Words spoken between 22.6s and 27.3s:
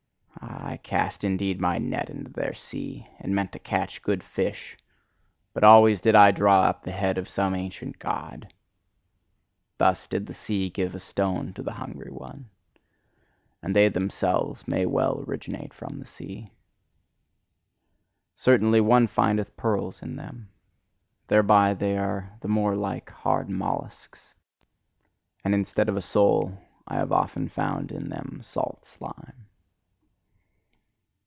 like hard molluscs. And instead of a soul, I have